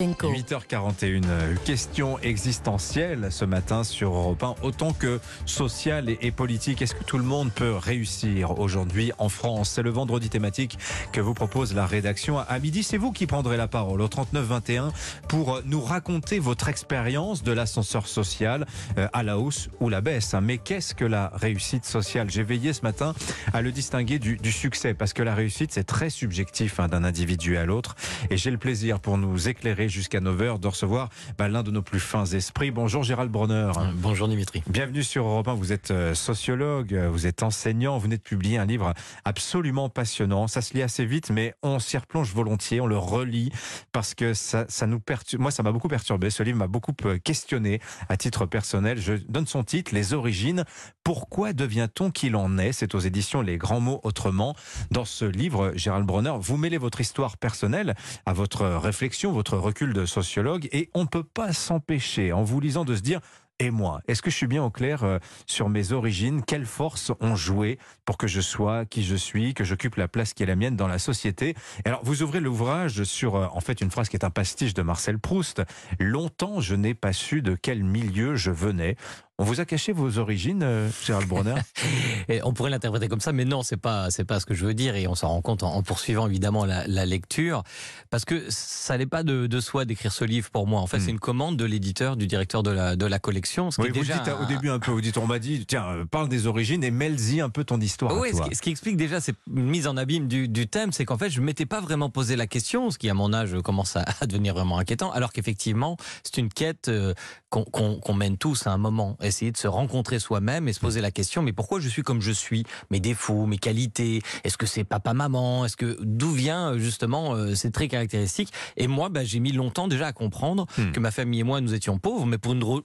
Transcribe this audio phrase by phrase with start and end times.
[0.00, 6.80] 8h41, euh, question existentielle ce matin sur Europe 1, autant que sociale et politique.
[6.80, 9.72] Est-ce que tout le monde peut réussir aujourd'hui en France?
[9.74, 10.78] C'est le vendredi thématique
[11.12, 12.38] que vous propose la rédaction.
[12.38, 14.90] À midi, c'est vous qui prendrez la parole au 39-21
[15.28, 20.00] pour euh, nous raconter votre expérience de l'ascenseur social euh, à la hausse ou la
[20.00, 20.34] baisse.
[20.40, 22.30] Mais qu'est-ce que la réussite sociale?
[22.30, 23.14] J'ai veillé ce matin
[23.52, 27.58] à le distinguer du, succès parce que la réussite, c'est très subjectif hein, d'un individu
[27.58, 27.96] à l'autre.
[28.30, 31.82] Et j'ai le plaisir pour nous éclairer jusqu'à 9h de recevoir bah, l'un de nos
[31.82, 32.70] plus fins esprits.
[32.70, 33.72] Bonjour Gérald Bronner.
[33.76, 34.62] Euh, bonjour Dimitri.
[34.68, 35.54] Bienvenue sur Europe 1.
[35.54, 39.88] Vous êtes euh, sociologue, euh, vous êtes enseignant, vous venez de publier un livre absolument
[39.88, 40.46] passionnant.
[40.46, 43.50] Ça se lit assez vite, mais on s'y replonge volontiers, on le relit
[43.92, 45.42] parce que ça, ça nous perturbe.
[45.42, 46.30] Moi, ça m'a beaucoup perturbé.
[46.30, 46.92] Ce livre m'a beaucoup
[47.24, 48.98] questionné à titre personnel.
[49.00, 50.64] Je donne son titre, Les origines.
[51.04, 52.72] Pourquoi devient-on qu'il en est?
[52.72, 54.54] C'est aux éditions Les Grands Mots Autrement.
[54.90, 57.94] Dans ce livre, Gérald Bronner, vous mêlez votre histoire personnelle
[58.26, 62.60] à votre réflexion, votre recul de sociologue, et on ne peut pas s'empêcher, en vous
[62.60, 63.20] lisant, de se dire
[63.60, 66.42] et moi Est-ce que je suis bien au clair euh, sur mes origines?
[66.42, 70.32] Quelles forces ont joué pour que je sois qui je suis, que j'occupe la place
[70.32, 71.54] qui est la mienne dans la société?
[71.84, 74.82] Alors, vous ouvrez l'ouvrage sur, euh, en fait, une phrase qui est un pastiche de
[74.82, 75.62] Marcel Proust.
[75.98, 78.96] Longtemps, je n'ai pas su de quel milieu je venais.
[79.40, 81.54] On vous a caché vos origines, euh, Gérald Brunner
[82.28, 84.66] et On pourrait l'interpréter comme ça, mais non, c'est pas c'est pas ce que je
[84.66, 87.62] veux dire, et on s'en rend compte en, poursuivant évidemment la, lecture,
[88.10, 90.82] parce que ça n'est pas de, de soi d'écrire ce livre pour moi.
[90.82, 91.00] En fait, hmm.
[91.00, 93.70] c'est une commande de l'éditeur, du directeur de la de la collection.
[93.70, 96.04] Ce qui vous dites au début un peu, vous dites, on m'a dit, tiens, euh,
[96.04, 98.18] parle des origines et mêle-y un peu ton histoire.
[98.18, 101.30] Oui, ce qui, explique déjà cette mise en abîme du, du thème, c'est qu'en fait,
[101.30, 104.52] je m'étais pas vraiment posé la question, ce qui à mon âge commence à, devenir
[104.52, 107.14] vraiment inquiétant, alors qu'effectivement, c'est une quête euh,
[107.48, 111.10] qu'on mène tous à un moment, essayer de se rencontrer soi-même et se poser la
[111.10, 112.64] question mais pourquoi je suis comme je suis?
[112.90, 115.64] Mes défauts, mes qualités Est-ce que c'est papa maman?
[115.64, 118.52] Est-ce que d'où vient justement euh, ces traits caractéristiques?
[118.76, 120.92] Et moi, bah, j'ai mis longtemps déjà à comprendre hmm.
[120.92, 122.82] que ma famille et moi nous étions pauvres, mais pour une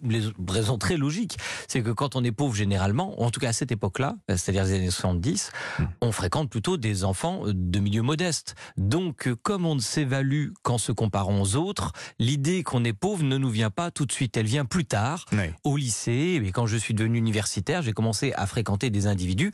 [0.48, 1.38] raison très logique,
[1.68, 4.74] c'est que quand on est pauvre généralement, en tout cas à cette époque-là, c'est-à-dire les
[4.74, 5.84] années 70, hmm.
[6.02, 8.56] on fréquente plutôt des enfants de milieu modeste.
[8.78, 13.38] Donc, comme on ne s'évalue qu'en se comparant aux autres, l'idée qu'on est pauvre ne
[13.38, 14.38] nous vient pas tout de suite.
[14.38, 15.26] Elle vient plus tard,
[15.64, 16.35] au lycée.
[16.44, 19.52] Et quand je suis devenu universitaire, j'ai commencé à fréquenter des individus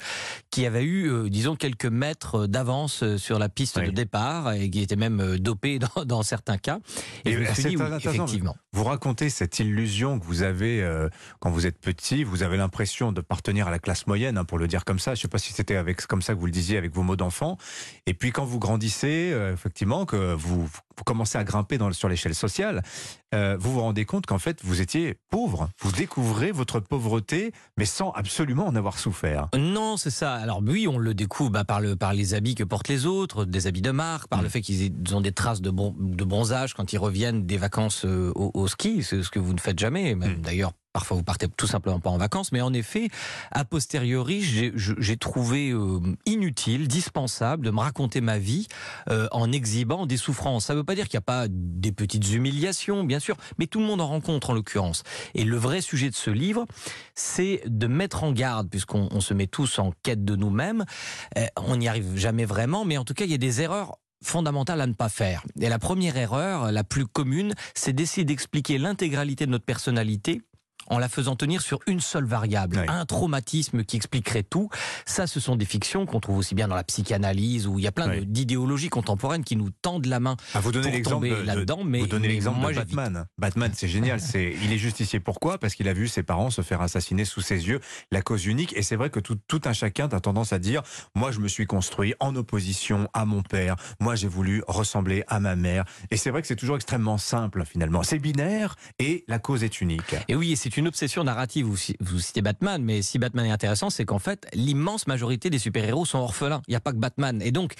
[0.50, 4.70] qui avaient eu, euh, disons, quelques mètres d'avance euh, sur la piste de départ et
[4.70, 6.80] qui étaient même euh, dopés dans, certains cas.
[7.26, 8.56] Et, je me suis dit, effectivement.
[8.74, 10.82] Vous racontez cette illusion que vous avez
[11.40, 14.58] quand vous êtes petit, vous avez l'impression de partenir à la classe moyenne, hein, pour
[14.58, 15.14] le dire comme ça.
[15.14, 17.04] Je ne sais pas si c'était avec comme ça que vous le disiez avec vos
[17.04, 17.58] mots d'enfant.
[18.06, 22.36] Et puis quand vous grandissez, effectivement, que vous, vous commencez à grimper dans, sur l'échelle
[22.36, 22.82] sociale,
[23.34, 25.70] vous vous rendez compte qu'en fait vous étiez pauvre.
[25.80, 29.50] Vous découvrez votre pauvreté, mais sans absolument en avoir souffert.
[29.58, 30.34] Non, c'est ça.
[30.36, 33.46] Alors oui, on le découvre bah, par, le, par les habits que portent les autres,
[33.46, 34.52] des habits de marque, par le mm.
[34.52, 38.32] fait qu'ils ont des traces de, bon, de bronzage quand ils reviennent des vacances euh,
[38.36, 40.42] au, ski, c'est ce que vous ne faites jamais, même mm.
[40.42, 43.08] d'ailleurs Parfois, vous partez tout simplement pas en vacances, mais en effet,
[43.52, 48.68] a posteriori, j'ai trouvé euh, inutile, dispensable de me raconter ma vie
[49.10, 50.66] euh, en exhibant des souffrances.
[50.66, 53.68] Ça ne veut pas dire qu'il n'y a pas des petites humiliations, bien sûr, mais
[53.68, 55.04] tout le monde en rencontre en l'occurrence.
[55.34, 56.66] Et le vrai sujet de ce livre,
[57.16, 60.84] c'est de mettre en garde, puisqu'on se met tous en quête de nous-mêmes.
[61.38, 63.98] Euh, on n'y arrive jamais vraiment, mais en tout cas, il y a des erreurs
[64.24, 65.44] fondamentales à ne pas faire.
[65.60, 70.42] Et la première erreur, la plus commune, c'est d'essayer d'expliquer l'intégralité de notre personnalité
[70.88, 74.70] en la faisant tenir sur une seule variable, un traumatisme qui expliquerait tout.
[75.06, 77.88] Ça, ce sont des fictions qu'on trouve aussi bien dans la psychanalyse, où il y
[77.88, 81.84] a plein d'idéologies contemporaines qui nous tendent la main ah, vous donnez l'exemple là-dedans.
[81.84, 83.26] Mais, vous donnez l'exemple de Batman.
[83.38, 84.20] Batman, c'est génial.
[84.32, 85.20] C'est, il est justicier.
[85.20, 85.58] Pourquoi?
[85.58, 87.80] Parce qu'il a vu ses parents se faire assassiner sous ses yeux.
[88.12, 88.74] La cause unique.
[88.78, 90.84] Et c'est vrai que tout, tout un chacun a tendance à dire,
[91.16, 93.76] moi, je me suis construit en opposition à mon père.
[94.00, 95.86] Moi, j'ai voulu ressembler à ma mère.
[96.12, 98.04] Et c'est vrai que c'est toujours extrêmement simple, finalement.
[98.04, 100.16] C'est binaire et la cause est unique.
[100.28, 101.66] Et oui, c'est une obsession narrative.
[101.66, 106.06] Vous citez Batman, mais si Batman est intéressant, c'est qu'en fait, l'immense majorité des super-héros
[106.06, 106.62] sont orphelins.
[106.68, 107.42] Il n'y a pas que Batman.
[107.42, 107.74] Et donc,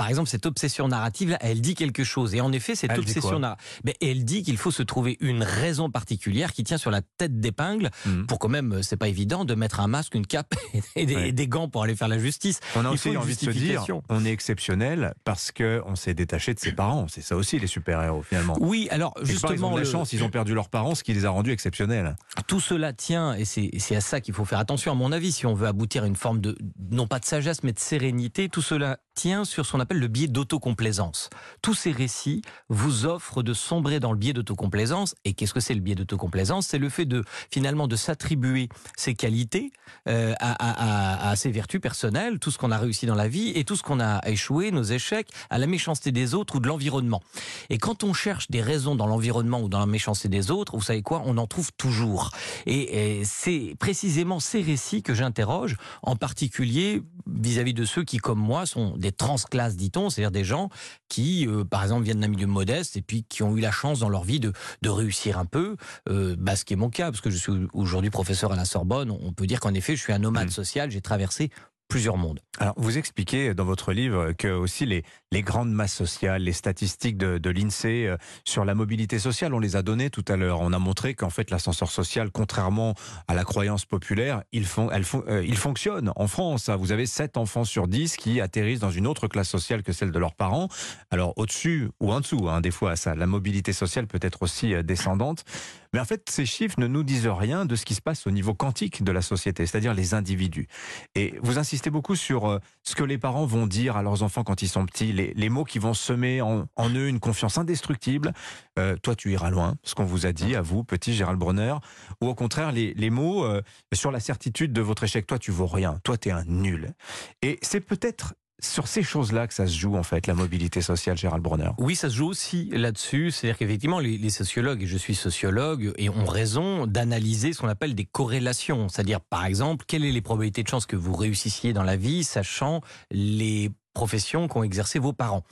[0.00, 2.34] par exemple, cette obsession narrative, elle dit quelque chose.
[2.34, 6.54] Et en effet, cette obsession narrative, elle dit qu'il faut se trouver une raison particulière
[6.54, 8.24] qui tient sur la tête d'épingle mhm.
[8.26, 10.54] pour quand même, c'est pas évident de mettre un masque, une cape
[10.96, 12.60] et des, gants pour aller faire la justice.
[12.76, 16.54] On a aussi envie de se dire, on est exceptionnel parce que on s'est détaché
[16.54, 17.04] de ses parents.
[17.10, 18.56] C'est ça aussi les super-héros finalement.
[18.58, 21.30] Oui, alors justement, ils la chance, ils ont perdu leurs parents, ce qui les a
[21.30, 22.16] rendus exceptionnels.
[22.46, 25.44] Tout cela tient, et c'est à ça qu'il faut faire attention à mon avis, si
[25.44, 26.56] on veut aboutir à une forme de
[26.90, 28.48] non pas de sagesse mais de sérénité.
[28.48, 31.30] Tout cela tient sur son le biais d'autocomplaisance.
[31.62, 35.14] Tous ces récits vous offrent de sombrer dans le biais d'autocomplaisance.
[35.24, 36.66] Et qu'est-ce que c'est le biais d'autocomplaisance?
[36.66, 39.72] C'est le fait de finalement de s'attribuer ses qualités
[40.08, 43.76] euh, à, ses vertus personnelles, tout ce qu'on a réussi dans la vie et tout
[43.76, 47.22] ce qu'on a échoué, nos échecs, à la méchanceté des autres ou de l'environnement.
[47.68, 50.82] Et quand on cherche des raisons dans l'environnement ou dans la méchanceté des autres, vous
[50.82, 51.22] savez quoi?
[51.24, 52.30] On en trouve toujours.
[52.66, 58.38] Et, et c'est précisément ces récits que j'interroge, en particulier vis-à-vis de ceux qui, comme
[58.38, 60.68] moi, sont des transclasses, dit-on, c'est-à-dire des gens
[61.08, 64.00] qui, euh, par exemple, viennent d'un milieu modeste et puis qui ont eu la chance
[64.00, 64.52] dans leur vie de,
[64.82, 65.76] de réussir un peu.
[66.08, 68.64] Euh, bah, ce qui est mon cas, parce que je suis aujourd'hui professeur à la
[68.64, 70.52] Sorbonne, on peut dire qu'en effet, je suis un nomade mmh.
[70.52, 71.50] social, j'ai traversé
[71.90, 72.40] plusieurs mondes.
[72.58, 75.02] Alors, vous expliquez dans votre livre que aussi les,
[75.32, 79.76] les grandes masses sociales, les statistiques de, l'INSEE euh, sur la mobilité sociale, on les
[79.76, 80.60] a données tout à l'heure.
[80.60, 82.94] On a montré qu'en fait, l'ascenseur social, contrairement
[83.28, 86.70] à la croyance populaire, il, font, elle, euh, il fonctionne en France.
[86.70, 90.12] Vous avez 7 enfants sur 10 qui atterrissent dans une autre classe sociale que celle
[90.12, 90.68] de leurs parents.
[91.10, 94.74] Alors, au-dessus ou en dessous, hein, des fois, ça, la mobilité sociale peut être aussi
[94.74, 95.44] euh, descendante.
[95.92, 98.30] Mais en fait, ces chiffres ne nous disent rien de ce qui se passe au
[98.30, 100.68] niveau quantique de la société, c'est-à-dire les individus.
[101.14, 104.44] Et vous insistez beaucoup sur euh, ce que les parents vont dire à leurs enfants
[104.44, 108.32] quand ils sont petits, les, mots qui vont semer en, eux une confiance indestructible.
[108.78, 111.74] Euh, toi, tu iras loin, ce qu'on vous a dit à vous, petit Gérald Bronner.
[112.20, 115.26] Ou au contraire, les, mots euh, sur la certitude de votre échec.
[115.26, 115.98] Toi, tu vaux rien.
[116.04, 116.94] Toi, tu es un nul.
[117.42, 118.34] Et c'est peut-être
[118.64, 121.70] sur ces choses-là que ça se joue en fait, la mobilité sociale, Gérald Bronner.
[121.78, 123.30] Oui, ça se joue aussi là-dessus.
[123.30, 127.94] C'est-à-dire qu'effectivement, les, sociologues, et je suis sociologue, et ont raison d'analyser ce qu'on appelle
[127.94, 128.88] des corrélations.
[128.88, 132.24] C'est-à-dire, par exemple, quelles sont les probabilités de chance que vous réussissiez dans la vie,
[132.24, 132.80] sachant
[133.10, 135.42] les profession qu'ont exercé vos parents.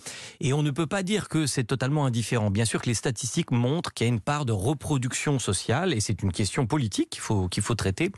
[0.40, 2.50] Et on ne peut pas dire que c'est totalement indifférent.
[2.50, 6.00] Bien sûr que les statistiques montrent qu'il y a une part de reproduction sociale, et
[6.00, 8.10] c'est une question politique qu'il faut, qu'il faut traiter,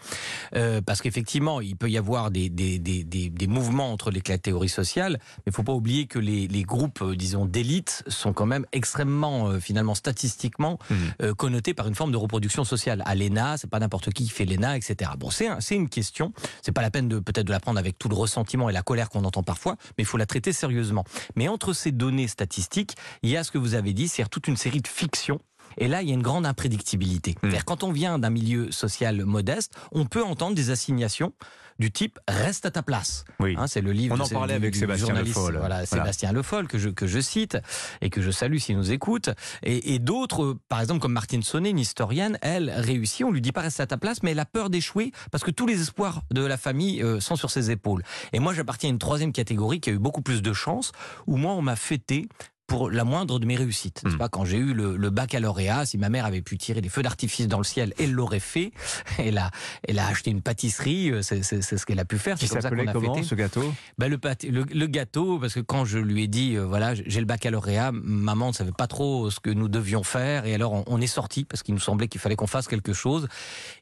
[0.55, 4.69] euh, parce qu'effectivement, il peut y avoir des, des, des, des, mouvements entre les catégories
[4.69, 8.33] sociales, mais il ne faut pas oublier que les, les groupes, euh, disons, d'élite sont
[8.33, 11.33] quand même extrêmement, euh, finalement, statistiquement mmh.
[11.37, 13.03] connotés par une forme de reproduction sociale.
[13.07, 15.11] À l'ENA, c'est pas n'importe qui qui fait l'ENA, etc.
[15.19, 16.33] Bon, c'est c'est une question.
[16.63, 18.83] C'est pas la peine de peut-être de la prendre avec tout le ressentiment et la
[18.83, 21.05] colère qu'on entend parfois, mais faut la traiter sérieusement.
[21.37, 24.49] Mais entre ces données statistiques, il y a ce que vous avez dit, c'est toute
[24.49, 25.41] une série de fictions
[25.79, 27.37] et là, il y a une grande imprédictibilité.
[27.43, 27.51] Hmm.
[27.65, 31.33] Quand on vient d'un milieu social modeste, on peut entendre des assignations
[31.81, 33.25] du type reste à ta place.
[33.41, 33.55] Oui.
[33.59, 34.15] Hein, c'est le livre.
[34.17, 35.57] On en parlait avec Sébastien Le Foll.
[35.57, 37.57] Voilà, Sébastien Le Foll que je que je cite
[38.03, 39.31] et que je salue s'il nous écoute.
[39.63, 43.25] Et, d'autres, par exemple comme Martine Sonnet, une historienne, elle réussit.
[43.25, 45.51] On lui dit pas reste à ta place, mais elle a peur d'échouer parce que
[45.51, 48.03] tous les espoirs de la famille euh, sont sur ses épaules.
[48.35, 50.93] Et moi, j'appartiens à une troisième catégorie qui a eu beaucoup plus de chance,
[51.27, 52.29] où moi, on m'a fêté
[52.71, 54.03] pour la moindre de mes réussites.
[54.05, 54.17] Hmm.
[54.17, 54.29] pas?
[54.29, 57.59] Quand j'ai eu le, baccalauréat, si ma mère avait pu tirer des feux d'artifice dans
[57.59, 58.71] le ciel, elle l'aurait fait.
[59.19, 59.51] Elle a,
[59.87, 62.37] elle a acheté une pâtisserie, euh, c'est ce qu'elle a pu faire.
[62.37, 63.63] Qui s'appelait comment ce gâteau?
[63.99, 64.19] Ben, le,
[64.51, 68.49] le, gâteau, parce que quand je lui ai dit, euh, voilà, j'ai le baccalauréat, maman
[68.49, 71.63] ne savait pas trop ce que nous devions faire, et alors on, est sorti parce
[71.63, 73.29] qu'il nous semblait qu'il fallait qu'on fasse quelque chose.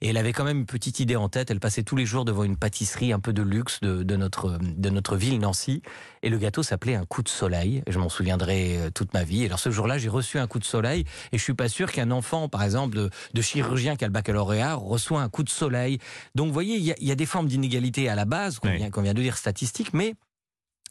[0.00, 1.50] Et elle avait quand même une petite idée en tête.
[1.50, 4.58] Elle passait tous les jours devant une pâtisserie un peu de luxe de, de notre
[4.60, 5.82] de notre ville Nancy,
[6.22, 7.82] et le gâteau s'appelait un coup de soleil.
[7.86, 9.44] Je m'en souviendrai euh, toute ma vie.
[9.44, 12.10] Alors ce jour-là, j'ai reçu un coup de soleil et je suis pas sûr qu'un
[12.10, 12.96] enfant, par exemple,
[13.34, 15.98] de, chirurgien qui a le baccalauréat, reçoit un coup de soleil.
[16.34, 19.14] Donc vous voyez, il y, a, des formes d'inégalité à la base, qu'on vient, vient
[19.14, 20.14] de dire statistiques, mais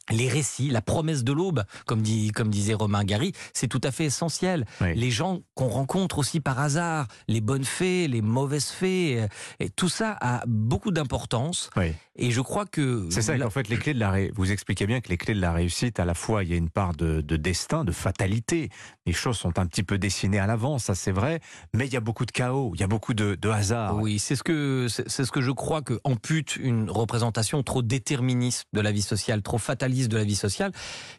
[0.09, 3.91] les récits, la promesse de l'aube, comme, dit, comme disait Romain Gary, c'est tout à
[3.91, 4.65] fait essentiel.
[4.81, 9.27] Les gens qu'on rencontre aussi par hasard, les bonnes fées, les mauvaises fées, euh,
[9.59, 11.69] et tout ça a beaucoup d'importance.
[12.15, 13.07] Et je crois que...
[13.11, 14.31] C'est ça qu'en fait, les clés de la ré...
[14.35, 16.57] vous expliquez bien que les clés de la réussite, à la fois, il y a
[16.57, 18.69] une part de, destin, de fatalité.
[19.05, 21.39] Les choses sont un petit peu dessinées à l'avance, ça c'est vrai,
[21.73, 23.97] mais il y a beaucoup de chaos, il y a beaucoup de, de hasard.
[23.97, 28.63] Oui, c'est ce que c'est ce que je crois que ampute une représentation trop déterministe
[28.73, 30.71] de la vie sociale, trop fataliste de la vie sociale,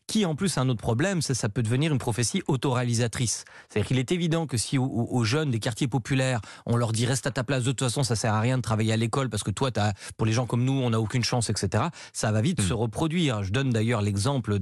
[0.06, 3.44] qui en plus a un autre problème, c'est ça peut devenir une prophétie autoréalisatrice.
[3.68, 7.26] C'est-à-dire qu'il est évident que si aux, jeunes des quartiers populaires, on leur dit reste
[7.26, 9.42] à ta place, de toute façon ça sert à rien de travailler à l'école parce
[9.42, 11.84] que toi, as, pour les gens comme nous, on n'a aucune chance, etc.
[12.12, 12.68] Ça va vite hmm.
[12.68, 13.42] se reproduire.
[13.42, 14.58] Je donne d'ailleurs l'exemple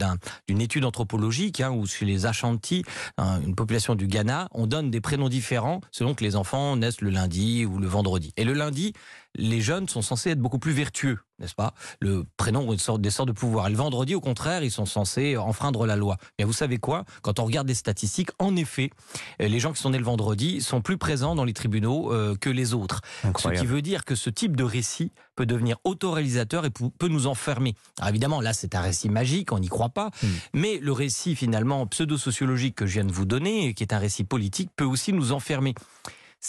[0.48, 2.84] d'une étude anthropologique hein, où chez les Ashanti,
[3.18, 7.00] hein, une population du Ghana, on donne des prénoms différents selon que les enfants naissent
[7.00, 8.32] le lundi ou le vendredi.
[8.36, 8.92] Et le lundi,
[9.38, 11.74] les jeunes sont censés être beaucoup plus vertueux, n'est-ce pas?
[12.00, 13.66] Le prénom des sortes, des sortes de pouvoir.
[13.66, 16.16] Et le vendredi, au contraire, ils sont censés enfreindre la loi.
[16.38, 17.04] Mais vous savez quoi?
[17.22, 18.90] Quand on regarde les statistiques, en effet,
[19.40, 22.36] euh, les gens qui sont nés le vendredi sont plus présents dans les tribunaux euh,
[22.36, 23.00] que les autres.
[23.38, 27.26] Ce qui veut dire que ce type de récit peut devenir autoréalisateur et peut nous
[27.26, 27.74] enfermer.
[27.98, 30.10] Alors évidemment, là, c'est un récit magique, on n'y croit pas.
[30.22, 30.28] Hmm.
[30.54, 34.24] Mais le récit, finalement, pseudo-sociologique que je viens de vous donner, qui est un récit
[34.24, 35.74] politique, peut aussi nous enfermer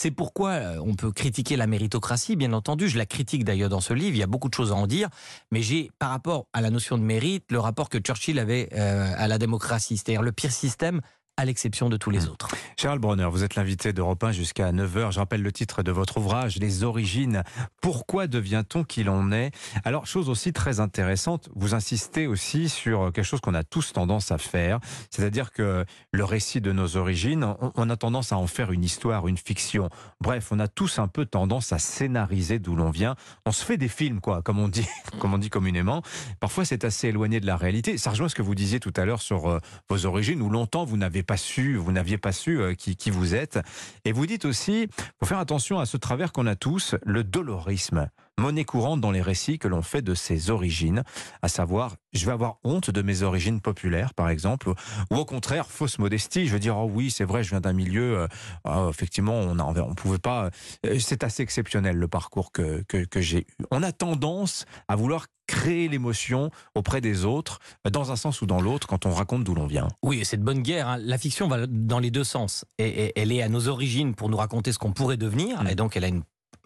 [0.00, 2.88] C'est pourquoi euh, on peut critiquer la méritocratie, bien entendu.
[2.88, 4.14] Je la critique d'ailleurs dans ce livre.
[4.14, 5.08] Il y a beaucoup de choses à en dire.
[5.50, 9.12] Mais j'ai, par rapport à la notion de mérite, le rapport que Churchill avait euh,
[9.16, 9.96] à la démocratie.
[9.96, 11.00] C'est-à-dire le pire système,
[11.38, 12.30] à l'exception de tous les mmh.
[12.30, 12.48] autres.
[12.76, 15.12] Gérald Bronner, vous êtes l'invité d'Europe 1 jusqu'à 9h.
[15.12, 17.44] Je rappelle le titre de votre ouvrage, Les origines.
[17.80, 19.52] Pourquoi devient-on qui l'on est?
[19.84, 24.32] Alors, chose aussi très intéressante, vous insistez aussi sur quelque chose qu'on a tous tendance
[24.32, 24.80] à faire,
[25.10, 29.28] c'est-à-dire que le récit de nos origines, on a tendance à en faire une histoire,
[29.28, 29.90] une fiction.
[30.20, 33.14] Bref, on a tous un peu tendance à scénariser d'où l'on vient.
[33.46, 34.86] On se fait des films, quoi, comme on dit,
[35.20, 36.02] comme on dit communément.
[36.40, 37.96] Parfois, c'est assez éloigné de la réalité.
[37.96, 40.84] Ça rejoint ce que vous disiez tout à l'heure sur euh, vos origines, où longtemps
[40.84, 43.60] vous n'avez pas su, vous n'aviez pas su euh, qui, qui, vous êtes.
[44.06, 44.88] Et vous dites aussi,
[45.20, 49.22] faut faire attention à ce travers qu'on a tous, le dolorisme, monnaie courante dans les
[49.22, 51.02] récits que l'on fait de ses origines,
[51.42, 54.72] à savoir, je vais avoir honte de mes origines populaires, par exemple,
[55.10, 57.72] ou au contraire, fausse modestie, je veux dire, oh oui, c'est vrai, je viens d'un
[57.72, 58.26] milieu, euh,
[58.64, 60.50] oh, effectivement, on ne on pouvait pas,
[60.86, 63.64] euh, c'est assez exceptionnel le parcours que, que, que j'ai eu.
[63.70, 67.58] On a tendance à vouloir créer l'émotion auprès des autres,
[67.90, 69.88] dans un sens ou dans l'autre, quand on raconte d'où l'on vient.
[70.02, 70.88] Oui, c'est de bonne guerre.
[70.88, 70.98] Hein.
[71.00, 72.64] La fiction va dans les deux sens.
[72.78, 75.68] Et, elle est à nos origines pour nous raconter ce qu'on pourrait devenir, mm.
[75.68, 76.08] et donc elle a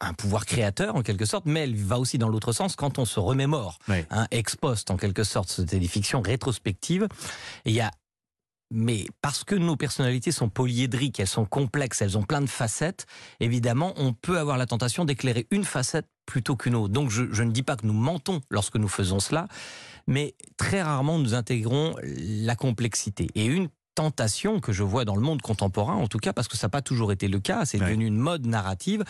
[0.02, 3.04] un pouvoir créateur en quelque sorte, mais elle va aussi dans l'autre sens quand on
[3.04, 7.06] se remémore, hein, ex post en quelque sorte, c'était des fictions rétrospectives.
[7.64, 7.90] il y a
[8.74, 13.04] mais parce que nos personnalités sont polyédriques, elles sont complexes, elles ont plein de facettes,
[13.38, 16.92] évidemment, on peut avoir la tentation d'éclairer une facette plutôt qu'une autre.
[16.92, 19.46] Donc je, je, ne dis pas que nous mentons lorsque nous faisons cela,
[20.06, 23.28] mais très rarement nous intégrons la complexité.
[23.34, 26.56] Et une tentation que je vois dans le monde contemporain, en tout cas parce que
[26.56, 29.04] ça n'a pas toujours été le cas, c'est devenu une mode narrative,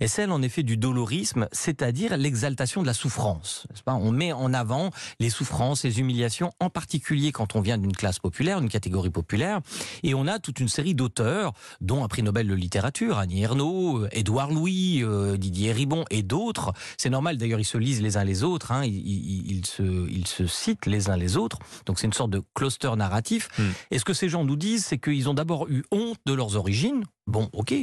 [0.00, 3.66] et celle en effet du dolorisme, c'est-à-dire l'exaltation de la souffrance.
[3.84, 3.94] Pas?
[3.94, 8.18] On met en avant les souffrances, les humiliations, en particulier quand on vient d'une classe
[8.18, 9.60] populaire, d'une catégorie populaire,
[10.02, 14.06] et on a toute une série d'auteurs, dont un prix Nobel de littérature, Annie Ernaux,
[14.12, 16.72] Édouard Louis, euh, Didier Ribon et d'autres.
[16.96, 20.26] C'est normal d'ailleurs, ils se lisent les uns les autres, hein, ils, ils, se, ils
[20.26, 23.48] se citent les uns les autres, donc c'est une sorte de cluster narratif.
[23.58, 23.70] Hmm.
[23.90, 27.04] Est-ce que c'est gens nous disent, c'est qu'ils ont d'abord eu honte de leurs origines,
[27.28, 27.74] Bon, ok.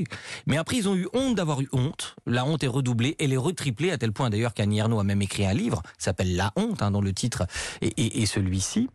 [0.48, 2.16] Mais après, ils ont eu honte d'avoir eu honte.
[2.26, 3.16] La honte est redoublée.
[3.20, 6.36] Elle est retriplée à tel point d'ailleurs qu'Annie Ernaux a même écrit un livre, s'appelle
[6.36, 7.46] La honte, hein, dont le titre
[7.82, 8.90] est, celui-ci.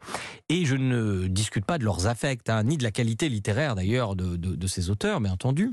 [0.49, 4.17] Et je ne discute pas de leurs affects, hein, ni de la qualité littéraire d'ailleurs
[4.17, 5.73] de, ces auteurs, bien entendu.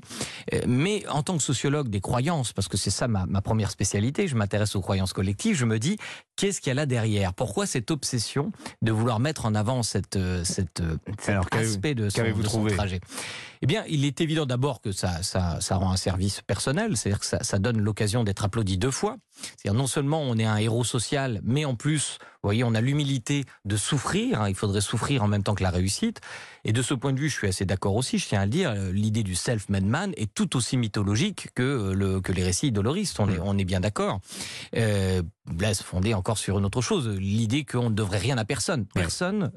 [0.54, 4.28] Euh, mais en tant que sociologue des croyances, parce que c'est ça ma, première spécialité,
[4.28, 5.98] je m'intéresse aux croyances collectives, je me dis,
[6.36, 7.34] qu'est-ce qu'il y a là derrière?
[7.34, 8.52] Pourquoi cette obsession
[8.84, 12.66] de vouloir mettre en avant cette, euh, cette, euh, cet aspect de son, de son
[12.68, 13.00] trajet?
[13.62, 15.20] Eh bien, il est évident d'abord que ça,
[15.72, 19.18] rend un service personnel, c'est-à-dire que ça donne l'occasion d'être applaudi deux fois.
[19.38, 22.82] C'est-à-dire non seulement on est un héros social, mais en plus, vous voyez, on a
[22.82, 24.42] l'humilité de souffrir.
[24.42, 26.22] Hein, il faudrait souffrir en même temps que la réussite.
[26.64, 28.20] Et de ce point de vue, je suis assez d'accord aussi.
[28.20, 31.64] Je tiens à le dire, euh, l'idée du self-made man est tout aussi mythologique que
[31.64, 33.20] euh, le que les récits doloristes.
[33.20, 34.20] On est on est bien d'accord.
[34.76, 38.86] Euh, Blaise fondé encore sur une autre chose, l'idée qu'on ne devrait rien à personne.
[38.86, 39.52] Personne,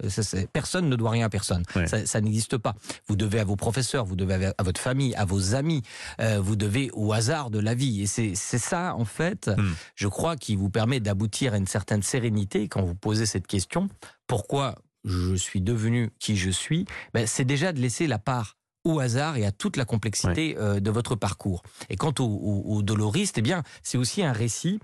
[0.52, 1.64] personne ne doit rien à personne.
[1.87, 2.75] Ça, ça n'existe pas.
[3.08, 5.82] Vous devez à vos professeurs, vous devez à votre famille, à vos amis,
[6.20, 8.02] euh, vous devez au hasard de la vie.
[8.02, 9.69] Et c'est ça, en fait, hmm.
[9.94, 13.88] Je crois, qui vous permet d'aboutir à une certaine sérénité quand vous posez cette question.
[14.26, 16.84] Pourquoi je suis devenu qui je suis?
[17.14, 20.80] Ben, C'est déjà de laisser la part au hasard et à toute la complexité euh,
[20.80, 21.62] de votre parcours.
[21.90, 24.80] Et quant au, au, au doloriste, eh bien, c'est aussi un récit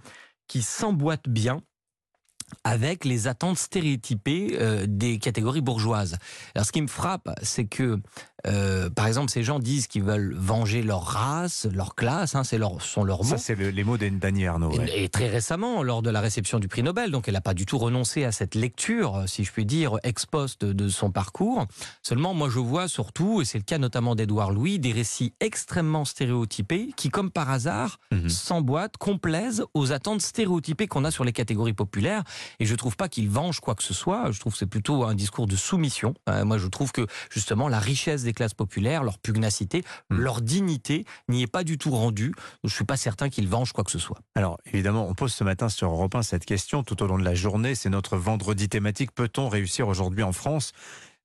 [0.48, 1.62] qui s'emboîte bien
[2.64, 6.16] avec les attentes stéréotypées euh, des catégories bourgeoises.
[6.54, 8.00] Alors ce qui me frappe, c'est que
[8.46, 12.58] euh, par exemple, ces gens disent qu'ils veulent venger leur race, leur classe, hein, c'est
[12.58, 13.30] leur, sont leurs mots.
[13.30, 14.72] Ça, c'est les mots d'Annie Arnaud.
[14.94, 17.66] Et, très récemment, lors de la réception du prix Nobel, donc elle n'a pas du
[17.66, 21.66] tout renoncé à cette lecture, si je puis dire, ex post de, son parcours.
[22.02, 26.04] Seulement, moi, je vois surtout, et c'est le cas notamment d'Edouard Louis, des récits extrêmement
[26.04, 28.28] stéréotypés qui, comme par hasard, mhm.
[28.28, 32.22] s'emboîtent, complaisent aux attentes stéréotypées qu'on a sur les catégories populaires.
[32.60, 34.30] Et je trouve pas qu'ils vengent quoi que ce soit.
[34.30, 36.14] Je trouve que c'est plutôt un discours de soumission.
[36.28, 40.16] Euh, moi, je trouve que justement la richesse des classes populaires, leur pugnacité, hmm.
[40.16, 42.34] leur dignité n'y est pas du tout rendue.
[42.64, 44.20] Je suis pas certain qu'ils vengent quoi que ce soit.
[44.34, 47.24] Alors évidemment, on pose ce matin sur Europe 1 cette question tout au long de
[47.24, 47.74] la journée.
[47.74, 49.12] C'est notre vendredi thématique.
[49.12, 50.72] Peut-on réussir aujourd'hui en France?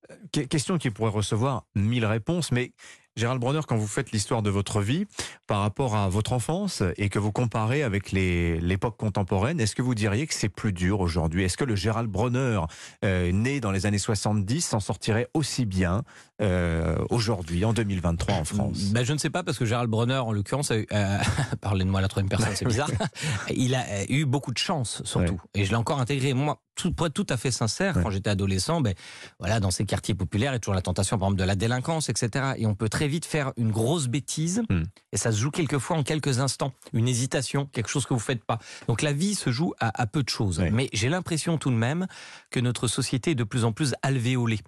[0.10, 2.74] Euh, Question qui pourrait recevoir mille réponses, mais
[3.18, 5.06] Gérald Bronner, quand vous faites l'histoire de votre vie
[5.46, 9.96] par rapport à votre enfance et que vous comparez avec l'époque contemporaine, est-ce que vous
[9.96, 11.44] diriez que c'est plus dur aujourd'hui?
[11.44, 12.62] Est-ce que le Gérald Bronner,
[13.04, 16.04] euh, né dans les années 70, s'en sortirait aussi bien
[16.42, 18.92] euh, aujourd'hui, en 2023, en France?
[18.94, 20.86] Ben, Je ne sais pas, parce que Gérald Bronner, en l'occurrence, euh,
[21.62, 22.90] parlez-de moi à la troisième personne, c'est bizarre,
[23.54, 25.40] il a eu beaucoup de chance, surtout.
[25.54, 26.34] Et je l'ai encore intégré.
[26.34, 28.94] Moi, tout, pour être tout à fait sincère, quand j'étais adolescent, ben,
[29.40, 31.56] voilà, dans ces quartiers populaires, il y a toujours la tentation, par exemple, de la
[31.56, 32.54] délinquance, etc.
[32.58, 34.84] Et on peut très très vite faire une grosse bêtise Hmm.
[35.12, 36.72] et ça se joue quelquefois en quelques instants.
[36.94, 38.60] Une hésitation, quelque chose que vous faites pas.
[38.88, 40.60] Donc la vie se joue à, à peu de choses.
[40.60, 40.70] Oui.
[40.72, 42.06] Mais j'ai l'impression tout de même
[42.52, 44.60] que notre société est de plus en plus alvéolée.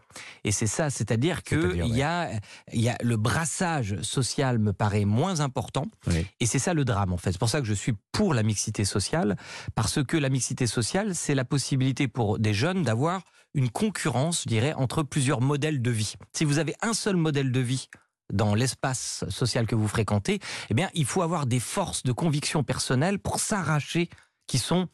[0.45, 2.31] Et c'est ça, c'est-à-dire que y a,
[2.71, 5.85] il y a le brassage social me paraît moins important.
[6.07, 6.25] Oui.
[6.39, 7.33] Et c'est ça le drame en fait.
[7.33, 9.37] C'est pour ça que je suis pour la mixité sociale,
[9.75, 13.21] parce que la mixité sociale, c'est la possibilité pour des jeunes d'avoir
[13.53, 16.15] une concurrence, je dirais, entre plusieurs modèles de vie.
[16.31, 17.87] Si vous avez un seul modèle de vie
[18.33, 22.63] dans l'espace social que vous fréquentez, eh bien, il faut avoir des forces de conviction
[22.63, 24.09] personnelle pour s'arracher
[24.47, 24.87] qui sont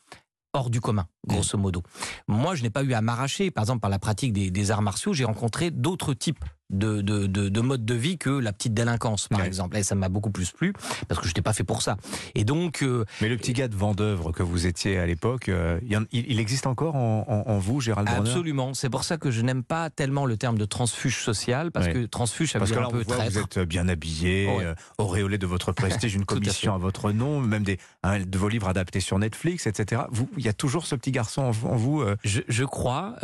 [0.54, 1.82] hors du commun, grosso modo.
[2.28, 4.82] Moi, je n'ai pas eu à m'arracher, par exemple, par la pratique des, des arts
[4.82, 8.74] martiaux, j'ai rencontré d'autres types de, de, de, de modes de vie que la petite
[8.74, 9.48] délinquance, par Ouais.
[9.48, 9.78] exemple.
[9.78, 10.74] Et ça m'a beaucoup plus plu,
[11.08, 11.98] parce que je n'étais pas fait pour ça.
[12.36, 15.80] Et donc, euh, Mais le petit gars de Vendœuvre que vous étiez à l'époque, euh,
[16.12, 18.74] il, existe encore en, en- en vous, Gérald Bronner absolument.
[18.74, 21.94] C'est pour ça que je n'aime pas tellement le terme de transfuge social, parce Ouais.
[21.94, 23.32] que transfuge, ça veut Parce que dire là, un on peu voit, traître.
[23.34, 24.66] vous êtes bien habillé, Ouais.
[24.66, 25.72] euh, auréolé de votre
[26.04, 29.18] prestige, une à commission à, votre nom, même des, hein, de vos livres adaptés sur
[29.18, 30.04] Netflix, etc.
[30.12, 32.04] Vous, il y a toujours ce petit garçon en, vous- en vous.
[32.24, 33.16] Je, je crois,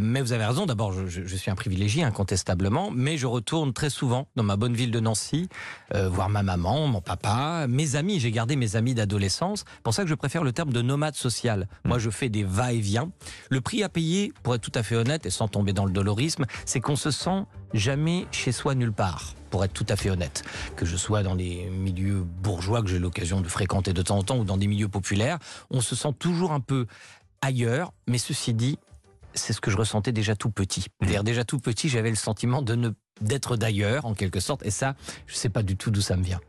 [0.00, 0.66] mais vous avez raison.
[0.66, 4.56] D'abord, je, je- je suis un privilégié, incontestablement, mais je retourne très souvent dans ma
[4.56, 5.48] bonne ville de Nancy,
[5.94, 8.20] euh, voir ma maman, mon papa, mes amis.
[8.20, 9.64] J'ai gardé mes amis d'adolescence.
[9.66, 11.68] C'est pour ça que je préfère le terme de nomade social.
[11.84, 13.10] Moi, je fais des va-et-vient.
[13.50, 15.92] Le prix à payer, pour être tout à fait honnête et sans tomber dans le
[15.92, 19.34] dolorisme, c'est qu'on se sent jamais chez soi nulle part.
[19.50, 20.42] Pour être tout à fait honnête,
[20.74, 24.22] que je sois dans des milieux bourgeois que j'ai l'occasion de fréquenter de temps en
[24.24, 25.38] temps ou dans des milieux populaires,
[25.70, 26.86] on se sent toujours un peu
[27.40, 27.92] ailleurs.
[28.08, 28.78] Mais ceci dit,
[29.34, 30.86] c'est ce que je ressentais déjà tout petit.
[31.00, 34.70] C'est-à-dire déjà tout petit, j'avais le sentiment de ne d'être d'ailleurs en quelque sorte, et
[34.70, 34.96] ça,
[35.28, 36.40] je sais pas du tout d'où ça me vient.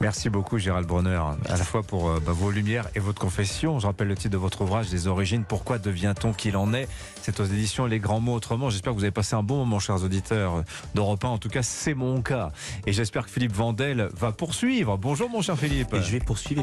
[0.00, 3.78] Merci beaucoup, Gérald Bronner, à la fois pour euh, bah, vos lumières et votre confession.
[3.78, 6.88] Je rappelle le titre de votre ouvrage, Des origines, pourquoi devient-on qu'il en est?
[7.22, 8.70] C'est aux éditions Les Grands Mots Autrement.
[8.70, 10.64] J'espère que vous avez passé un bon moment, chers auditeurs
[10.94, 11.28] d'Europe 1.
[11.28, 12.50] En tout cas, c'est mon cas.
[12.86, 14.98] Et j'espère que Philippe Vandel va poursuivre.
[14.98, 15.94] Bonjour, mon cher Philippe.
[15.94, 16.62] Et je vais poursuivre et